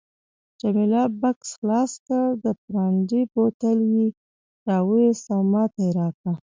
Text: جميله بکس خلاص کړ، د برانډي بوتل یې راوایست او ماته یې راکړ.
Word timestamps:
جميله 0.61 1.03
بکس 1.21 1.49
خلاص 1.59 1.91
کړ، 2.05 2.25
د 2.43 2.45
برانډي 2.63 3.21
بوتل 3.33 3.77
یې 3.93 4.07
راوایست 4.69 5.25
او 5.35 5.41
ماته 5.53 5.79
یې 5.85 5.91
راکړ. 5.99 6.35